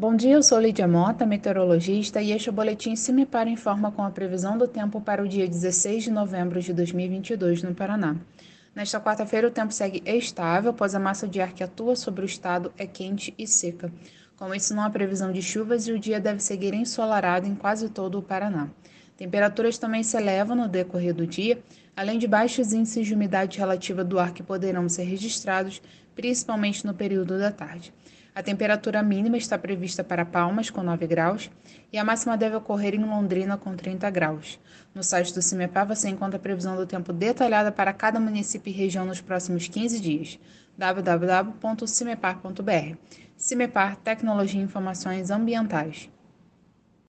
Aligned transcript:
Bom 0.00 0.14
dia, 0.14 0.34
eu 0.34 0.44
sou 0.44 0.60
Lídia 0.60 0.86
Mota, 0.86 1.26
meteorologista, 1.26 2.22
e 2.22 2.30
este 2.30 2.48
é 2.48 2.52
o 2.52 2.54
Boletim 2.54 2.94
Cimepar 2.94 3.48
Informa 3.48 3.90
com 3.90 4.04
a 4.04 4.10
previsão 4.12 4.56
do 4.56 4.68
tempo 4.68 5.00
para 5.00 5.24
o 5.24 5.26
dia 5.26 5.44
16 5.48 6.04
de 6.04 6.10
novembro 6.12 6.62
de 6.62 6.72
2022 6.72 7.64
no 7.64 7.74
Paraná. 7.74 8.14
Nesta 8.72 9.00
quarta-feira, 9.00 9.48
o 9.48 9.50
tempo 9.50 9.72
segue 9.72 10.00
estável, 10.06 10.72
pois 10.72 10.94
a 10.94 11.00
massa 11.00 11.26
de 11.26 11.40
ar 11.40 11.52
que 11.52 11.64
atua 11.64 11.96
sobre 11.96 12.22
o 12.22 12.26
estado 12.26 12.72
é 12.78 12.86
quente 12.86 13.34
e 13.36 13.44
seca. 13.44 13.92
Com 14.36 14.54
isso, 14.54 14.72
não 14.72 14.84
há 14.84 14.90
previsão 14.90 15.32
de 15.32 15.42
chuvas 15.42 15.88
e 15.88 15.92
o 15.92 15.98
dia 15.98 16.20
deve 16.20 16.38
seguir 16.38 16.74
ensolarado 16.74 17.48
em 17.48 17.56
quase 17.56 17.88
todo 17.88 18.18
o 18.18 18.22
Paraná. 18.22 18.68
Temperaturas 19.18 19.76
também 19.76 20.02
se 20.04 20.16
elevam 20.16 20.56
no 20.56 20.68
decorrer 20.68 21.12
do 21.12 21.26
dia, 21.26 21.60
além 21.96 22.20
de 22.20 22.28
baixos 22.28 22.72
índices 22.72 23.04
de 23.04 23.14
umidade 23.14 23.58
relativa 23.58 24.04
do 24.04 24.16
ar 24.16 24.32
que 24.32 24.44
poderão 24.44 24.88
ser 24.88 25.02
registrados, 25.02 25.82
principalmente 26.14 26.86
no 26.86 26.94
período 26.94 27.36
da 27.36 27.50
tarde. 27.50 27.92
A 28.32 28.44
temperatura 28.44 29.02
mínima 29.02 29.36
está 29.36 29.58
prevista 29.58 30.04
para 30.04 30.24
Palmas, 30.24 30.70
com 30.70 30.84
9 30.84 31.04
graus, 31.08 31.50
e 31.92 31.98
a 31.98 32.04
máxima 32.04 32.36
deve 32.36 32.54
ocorrer 32.54 32.94
em 32.94 33.02
Londrina, 33.02 33.56
com 33.56 33.74
30 33.74 34.08
graus. 34.10 34.56
No 34.94 35.02
site 35.02 35.34
do 35.34 35.42
CIMEPAR 35.42 35.88
você 35.88 36.08
encontra 36.08 36.36
a 36.36 36.40
previsão 36.40 36.76
do 36.76 36.86
tempo 36.86 37.12
detalhada 37.12 37.72
para 37.72 37.92
cada 37.92 38.20
município 38.20 38.70
e 38.70 38.72
região 38.72 39.04
nos 39.04 39.20
próximos 39.20 39.66
15 39.66 39.98
dias. 39.98 40.38
www.cimepar.br 40.76 42.96
CIMEPAR 43.36 43.96
Tecnologia 43.96 44.60
e 44.60 44.64
Informações 44.64 45.32
Ambientais. 45.32 46.08